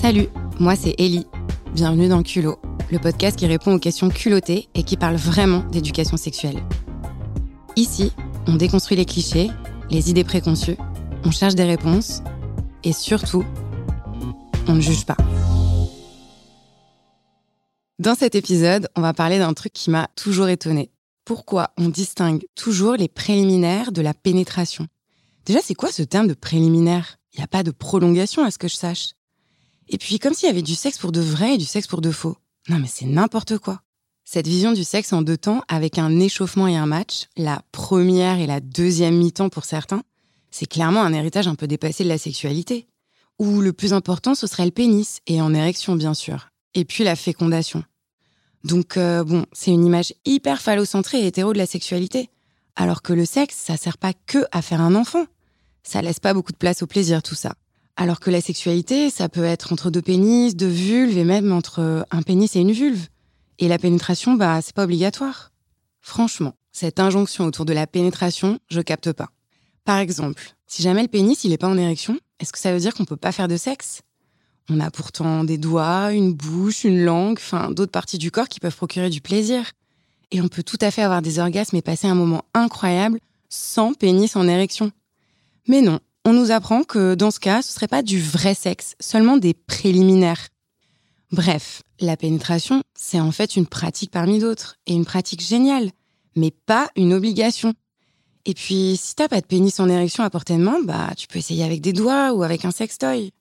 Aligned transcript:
Salut, 0.00 0.28
moi 0.58 0.76
c'est 0.76 0.94
Ellie. 0.96 1.26
Bienvenue 1.74 2.08
dans 2.08 2.22
Culot, 2.22 2.58
le 2.90 2.98
podcast 2.98 3.38
qui 3.38 3.44
répond 3.46 3.74
aux 3.74 3.78
questions 3.78 4.08
culottées 4.08 4.70
et 4.74 4.82
qui 4.82 4.96
parle 4.96 5.16
vraiment 5.16 5.60
d'éducation 5.72 6.16
sexuelle. 6.16 6.56
Ici, 7.76 8.10
on 8.46 8.54
déconstruit 8.54 8.96
les 8.96 9.04
clichés, 9.04 9.50
les 9.90 10.08
idées 10.08 10.24
préconçues, 10.24 10.78
on 11.22 11.30
cherche 11.30 11.54
des 11.54 11.64
réponses 11.64 12.22
et 12.82 12.94
surtout, 12.94 13.44
on 14.66 14.72
ne 14.72 14.80
juge 14.80 15.04
pas. 15.04 15.18
Dans 17.98 18.14
cet 18.14 18.34
épisode, 18.34 18.88
on 18.96 19.02
va 19.02 19.12
parler 19.12 19.38
d'un 19.38 19.52
truc 19.52 19.74
qui 19.74 19.90
m'a 19.90 20.08
toujours 20.16 20.48
étonné. 20.48 20.90
Pourquoi 21.26 21.72
on 21.76 21.90
distingue 21.90 22.46
toujours 22.54 22.94
les 22.94 23.08
préliminaires 23.08 23.92
de 23.92 24.00
la 24.00 24.14
pénétration? 24.14 24.86
Déjà, 25.44 25.58
c'est 25.62 25.74
quoi 25.74 25.92
ce 25.92 26.02
terme 26.02 26.26
de 26.26 26.32
préliminaire? 26.32 27.18
Il 27.34 27.36
n'y 27.36 27.44
a 27.44 27.48
pas 27.48 27.62
de 27.62 27.70
prolongation 27.70 28.42
à 28.42 28.50
ce 28.50 28.56
que 28.56 28.66
je 28.66 28.76
sache. 28.76 29.10
Et 29.90 29.98
puis, 29.98 30.18
comme 30.18 30.34
s'il 30.34 30.46
y 30.46 30.50
avait 30.50 30.62
du 30.62 30.76
sexe 30.76 30.98
pour 30.98 31.12
de 31.12 31.20
vrai 31.20 31.54
et 31.54 31.58
du 31.58 31.64
sexe 31.64 31.88
pour 31.88 32.00
de 32.00 32.12
faux. 32.12 32.36
Non, 32.68 32.78
mais 32.78 32.86
c'est 32.86 33.06
n'importe 33.06 33.58
quoi. 33.58 33.82
Cette 34.24 34.46
vision 34.46 34.72
du 34.72 34.84
sexe 34.84 35.12
en 35.12 35.22
deux 35.22 35.36
temps, 35.36 35.62
avec 35.66 35.98
un 35.98 36.20
échauffement 36.20 36.68
et 36.68 36.76
un 36.76 36.86
match, 36.86 37.26
la 37.36 37.62
première 37.72 38.38
et 38.38 38.46
la 38.46 38.60
deuxième 38.60 39.16
mi-temps 39.16 39.48
pour 39.48 39.64
certains, 39.64 40.02
c'est 40.52 40.66
clairement 40.66 41.02
un 41.02 41.12
héritage 41.12 41.48
un 41.48 41.56
peu 41.56 41.66
dépassé 41.66 42.04
de 42.04 42.08
la 42.08 42.18
sexualité. 42.18 42.86
Où 43.40 43.60
le 43.60 43.72
plus 43.72 43.92
important, 43.92 44.36
ce 44.36 44.46
serait 44.46 44.64
le 44.64 44.70
pénis, 44.70 45.20
et 45.26 45.42
en 45.42 45.52
érection 45.52 45.96
bien 45.96 46.14
sûr. 46.14 46.50
Et 46.74 46.84
puis 46.84 47.02
la 47.02 47.16
fécondation. 47.16 47.82
Donc 48.62 48.96
euh, 48.96 49.24
bon, 49.24 49.46
c'est 49.52 49.72
une 49.72 49.84
image 49.84 50.14
hyper 50.24 50.62
phallocentrée 50.62 51.22
et 51.22 51.26
hétéro 51.26 51.52
de 51.52 51.58
la 51.58 51.66
sexualité. 51.66 52.30
Alors 52.76 53.02
que 53.02 53.12
le 53.12 53.24
sexe, 53.24 53.56
ça 53.56 53.76
sert 53.76 53.98
pas 53.98 54.12
que 54.26 54.44
à 54.52 54.62
faire 54.62 54.80
un 54.80 54.94
enfant. 54.94 55.26
Ça 55.82 56.02
laisse 56.02 56.20
pas 56.20 56.34
beaucoup 56.34 56.52
de 56.52 56.58
place 56.58 56.82
au 56.82 56.86
plaisir, 56.86 57.22
tout 57.22 57.34
ça. 57.34 57.54
Alors 58.00 58.18
que 58.18 58.30
la 58.30 58.40
sexualité, 58.40 59.10
ça 59.10 59.28
peut 59.28 59.44
être 59.44 59.74
entre 59.74 59.90
deux 59.90 60.00
pénis, 60.00 60.56
deux 60.56 60.66
vulves 60.66 61.18
et 61.18 61.24
même 61.24 61.52
entre 61.52 62.06
un 62.10 62.22
pénis 62.22 62.56
et 62.56 62.60
une 62.60 62.72
vulve. 62.72 63.08
Et 63.58 63.68
la 63.68 63.76
pénétration, 63.76 64.36
bah, 64.36 64.60
c'est 64.62 64.74
pas 64.74 64.84
obligatoire. 64.84 65.52
Franchement, 66.00 66.54
cette 66.72 66.98
injonction 66.98 67.44
autour 67.44 67.66
de 67.66 67.74
la 67.74 67.86
pénétration, 67.86 68.58
je 68.70 68.80
capte 68.80 69.12
pas. 69.12 69.28
Par 69.84 69.98
exemple, 69.98 70.54
si 70.66 70.80
jamais 70.80 71.02
le 71.02 71.08
pénis, 71.08 71.44
il 71.44 71.52
est 71.52 71.58
pas 71.58 71.68
en 71.68 71.76
érection, 71.76 72.18
est-ce 72.38 72.54
que 72.54 72.58
ça 72.58 72.72
veut 72.72 72.80
dire 72.80 72.94
qu'on 72.94 73.04
peut 73.04 73.16
pas 73.16 73.32
faire 73.32 73.48
de 73.48 73.58
sexe? 73.58 74.00
On 74.70 74.80
a 74.80 74.90
pourtant 74.90 75.44
des 75.44 75.58
doigts, 75.58 76.10
une 76.14 76.32
bouche, 76.32 76.84
une 76.84 77.04
langue, 77.04 77.36
enfin, 77.36 77.70
d'autres 77.70 77.92
parties 77.92 78.16
du 78.16 78.30
corps 78.30 78.48
qui 78.48 78.60
peuvent 78.60 78.74
procurer 78.74 79.10
du 79.10 79.20
plaisir. 79.20 79.72
Et 80.30 80.40
on 80.40 80.48
peut 80.48 80.62
tout 80.62 80.78
à 80.80 80.90
fait 80.90 81.02
avoir 81.02 81.20
des 81.20 81.38
orgasmes 81.38 81.76
et 81.76 81.82
passer 81.82 82.06
un 82.06 82.14
moment 82.14 82.46
incroyable 82.54 83.20
sans 83.50 83.92
pénis 83.92 84.36
en 84.36 84.48
érection. 84.48 84.90
Mais 85.68 85.82
non, 85.82 86.00
on 86.30 86.32
nous 86.32 86.52
apprend 86.52 86.84
que 86.84 87.16
dans 87.16 87.32
ce 87.32 87.40
cas, 87.40 87.60
ce 87.60 87.72
serait 87.72 87.88
pas 87.88 88.02
du 88.02 88.22
vrai 88.22 88.54
sexe, 88.54 88.94
seulement 89.00 89.36
des 89.36 89.52
préliminaires. 89.52 90.46
Bref, 91.32 91.82
la 91.98 92.16
pénétration, 92.16 92.84
c'est 92.94 93.18
en 93.18 93.32
fait 93.32 93.56
une 93.56 93.66
pratique 93.66 94.12
parmi 94.12 94.38
d'autres, 94.38 94.76
et 94.86 94.94
une 94.94 95.04
pratique 95.04 95.44
géniale, 95.44 95.90
mais 96.36 96.52
pas 96.52 96.88
une 96.94 97.14
obligation. 97.14 97.74
Et 98.46 98.54
puis, 98.54 98.96
si 98.96 99.16
t'as 99.16 99.26
pas 99.26 99.40
de 99.40 99.46
pénis 99.46 99.80
en 99.80 99.88
érection 99.88 100.22
à 100.22 100.30
portée 100.30 100.56
de 100.56 100.62
main, 100.62 100.80
bah, 100.84 101.10
tu 101.16 101.26
peux 101.26 101.40
essayer 101.40 101.64
avec 101.64 101.80
des 101.80 101.92
doigts 101.92 102.32
ou 102.32 102.44
avec 102.44 102.64
un 102.64 102.70
sextoy. 102.70 103.32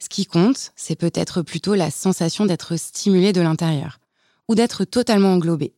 Ce 0.00 0.08
qui 0.08 0.26
compte, 0.26 0.72
c'est 0.74 0.96
peut-être 0.96 1.42
plutôt 1.42 1.76
la 1.76 1.92
sensation 1.92 2.44
d'être 2.44 2.76
stimulé 2.76 3.32
de 3.32 3.40
l'intérieur, 3.40 4.00
ou 4.48 4.56
d'être 4.56 4.84
totalement 4.84 5.34
englobé. 5.34 5.74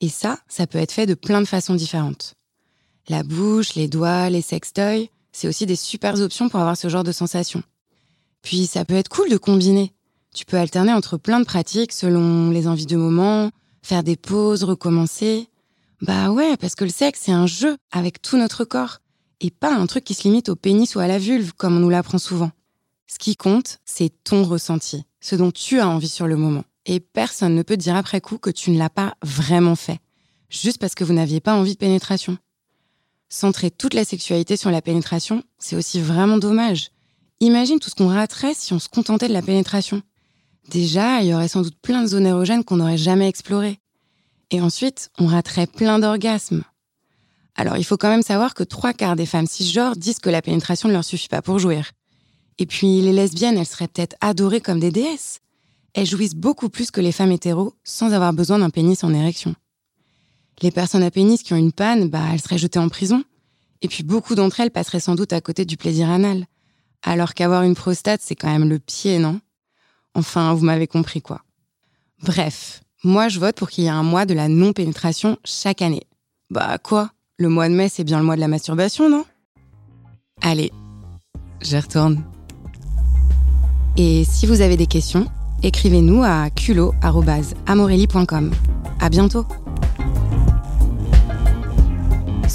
Et 0.00 0.08
ça, 0.08 0.38
ça 0.48 0.66
peut 0.66 0.78
être 0.78 0.92
fait 0.92 1.06
de 1.06 1.12
plein 1.12 1.42
de 1.42 1.46
façons 1.46 1.74
différentes. 1.74 2.34
La 3.10 3.22
bouche, 3.22 3.74
les 3.74 3.88
doigts, 3.88 4.30
les 4.30 4.40
sextoys, 4.42 5.10
c'est 5.36 5.48
aussi 5.48 5.66
des 5.66 5.76
super 5.76 6.18
options 6.18 6.48
pour 6.48 6.60
avoir 6.60 6.78
ce 6.78 6.88
genre 6.88 7.04
de 7.04 7.12
sensation. 7.12 7.62
Puis 8.40 8.66
ça 8.66 8.86
peut 8.86 8.94
être 8.94 9.10
cool 9.10 9.28
de 9.28 9.36
combiner. 9.36 9.92
Tu 10.34 10.46
peux 10.46 10.56
alterner 10.56 10.94
entre 10.94 11.18
plein 11.18 11.40
de 11.40 11.44
pratiques 11.44 11.92
selon 11.92 12.48
les 12.50 12.66
envies 12.66 12.86
du 12.86 12.96
moment, 12.96 13.50
faire 13.82 14.02
des 14.02 14.16
pauses, 14.16 14.64
recommencer. 14.64 15.48
Bah 16.00 16.30
ouais, 16.30 16.56
parce 16.56 16.74
que 16.74 16.84
le 16.84 16.90
sexe, 16.90 17.20
c'est 17.24 17.32
un 17.32 17.46
jeu 17.46 17.76
avec 17.92 18.22
tout 18.22 18.38
notre 18.38 18.64
corps, 18.64 19.00
et 19.40 19.50
pas 19.50 19.74
un 19.74 19.86
truc 19.86 20.04
qui 20.04 20.14
se 20.14 20.22
limite 20.22 20.48
au 20.48 20.56
pénis 20.56 20.94
ou 20.94 21.00
à 21.00 21.06
la 21.06 21.18
vulve, 21.18 21.52
comme 21.52 21.76
on 21.76 21.80
nous 21.80 21.90
l'apprend 21.90 22.18
souvent. 22.18 22.50
Ce 23.06 23.18
qui 23.18 23.36
compte, 23.36 23.78
c'est 23.84 24.12
ton 24.24 24.42
ressenti, 24.42 25.04
ce 25.20 25.36
dont 25.36 25.50
tu 25.50 25.80
as 25.80 25.88
envie 25.88 26.08
sur 26.08 26.26
le 26.26 26.36
moment. 26.36 26.64
Et 26.86 26.98
personne 26.98 27.54
ne 27.54 27.62
peut 27.62 27.76
dire 27.76 27.96
après 27.96 28.22
coup 28.22 28.38
que 28.38 28.50
tu 28.50 28.70
ne 28.70 28.78
l'as 28.78 28.90
pas 28.90 29.14
vraiment 29.22 29.76
fait, 29.76 29.98
juste 30.48 30.78
parce 30.78 30.94
que 30.94 31.04
vous 31.04 31.12
n'aviez 31.12 31.40
pas 31.40 31.54
envie 31.54 31.74
de 31.74 31.78
pénétration. 31.78 32.38
Centrer 33.28 33.70
toute 33.70 33.94
la 33.94 34.04
sexualité 34.04 34.56
sur 34.56 34.70
la 34.70 34.80
pénétration, 34.80 35.42
c'est 35.58 35.76
aussi 35.76 36.00
vraiment 36.00 36.38
dommage. 36.38 36.90
Imagine 37.40 37.80
tout 37.80 37.90
ce 37.90 37.94
qu'on 37.94 38.08
raterait 38.08 38.54
si 38.54 38.72
on 38.72 38.78
se 38.78 38.88
contentait 38.88 39.28
de 39.28 39.32
la 39.32 39.42
pénétration. 39.42 40.02
Déjà, 40.70 41.20
il 41.20 41.28
y 41.28 41.34
aurait 41.34 41.48
sans 41.48 41.62
doute 41.62 41.76
plein 41.80 42.02
de 42.02 42.06
zones 42.06 42.26
érogènes 42.26 42.64
qu'on 42.64 42.76
n'aurait 42.76 42.96
jamais 42.96 43.28
explorées. 43.28 43.80
Et 44.50 44.60
ensuite, 44.60 45.10
on 45.18 45.26
raterait 45.26 45.66
plein 45.66 45.98
d'orgasmes. 45.98 46.62
Alors, 47.56 47.76
il 47.76 47.84
faut 47.84 47.96
quand 47.96 48.08
même 48.08 48.22
savoir 48.22 48.54
que 48.54 48.62
trois 48.62 48.92
quarts 48.92 49.16
des 49.16 49.26
femmes 49.26 49.46
cisgenres 49.46 49.96
disent 49.96 50.20
que 50.20 50.30
la 50.30 50.42
pénétration 50.42 50.88
ne 50.88 50.94
leur 50.94 51.04
suffit 51.04 51.28
pas 51.28 51.42
pour 51.42 51.58
jouir. 51.58 51.90
Et 52.58 52.66
puis, 52.66 53.00
les 53.00 53.12
lesbiennes, 53.12 53.58
elles 53.58 53.66
seraient 53.66 53.88
peut-être 53.88 54.16
adorées 54.20 54.60
comme 54.60 54.80
des 54.80 54.92
déesses. 54.92 55.40
Elles 55.94 56.06
jouissent 56.06 56.34
beaucoup 56.34 56.68
plus 56.68 56.90
que 56.90 57.00
les 57.00 57.12
femmes 57.12 57.32
hétéros 57.32 57.74
sans 57.82 58.12
avoir 58.12 58.32
besoin 58.32 58.58
d'un 58.58 58.70
pénis 58.70 59.02
en 59.02 59.12
érection. 59.12 59.54
Les 60.62 60.70
personnes 60.70 61.02
à 61.02 61.10
pénis 61.10 61.42
qui 61.42 61.52
ont 61.52 61.58
une 61.58 61.72
panne, 61.72 62.08
bah, 62.08 62.22
elles 62.32 62.40
seraient 62.40 62.58
jetées 62.58 62.78
en 62.78 62.88
prison. 62.88 63.22
Et 63.82 63.88
puis 63.88 64.02
beaucoup 64.02 64.34
d'entre 64.34 64.60
elles 64.60 64.70
passeraient 64.70 65.00
sans 65.00 65.14
doute 65.14 65.32
à 65.32 65.40
côté 65.40 65.64
du 65.64 65.76
plaisir 65.76 66.10
anal. 66.10 66.46
Alors 67.02 67.34
qu'avoir 67.34 67.62
une 67.62 67.74
prostate, 67.74 68.20
c'est 68.22 68.34
quand 68.34 68.50
même 68.50 68.68
le 68.68 68.78
pied, 68.78 69.18
non? 69.18 69.40
Enfin, 70.14 70.54
vous 70.54 70.64
m'avez 70.64 70.86
compris 70.86 71.20
quoi. 71.20 71.42
Bref, 72.22 72.80
moi 73.04 73.28
je 73.28 73.38
vote 73.38 73.56
pour 73.56 73.68
qu'il 73.68 73.84
y 73.84 73.88
ait 73.88 73.90
un 73.90 74.02
mois 74.02 74.24
de 74.24 74.32
la 74.32 74.48
non-pénétration 74.48 75.36
chaque 75.44 75.82
année. 75.82 76.04
Bah 76.50 76.78
quoi? 76.78 77.10
Le 77.38 77.50
mois 77.50 77.68
de 77.68 77.74
mai, 77.74 77.90
c'est 77.90 78.04
bien 78.04 78.18
le 78.18 78.24
mois 78.24 78.36
de 78.36 78.40
la 78.40 78.48
masturbation, 78.48 79.10
non? 79.10 79.26
Allez, 80.40 80.72
je 81.60 81.76
retourne. 81.76 82.24
Et 83.98 84.24
si 84.24 84.46
vous 84.46 84.62
avez 84.62 84.78
des 84.78 84.86
questions, 84.86 85.26
écrivez-nous 85.62 86.22
à 86.22 86.48
culot.amorelli.com. 86.50 88.52
À 89.00 89.10
bientôt 89.10 89.46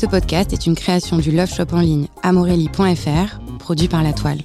ce 0.02 0.08
podcast 0.08 0.52
est 0.52 0.66
une 0.66 0.74
création 0.74 1.20
du 1.20 1.30
love 1.30 1.54
shop 1.54 1.74
en 1.74 1.80
ligne 1.80 2.08
amorelli.fr, 2.24 3.40
produit 3.60 3.88
par 3.88 4.02
La 4.02 4.14
Toile. 4.14 4.42